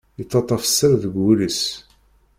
[0.19, 1.61] Yettaṭṭaf sser deg wul-is.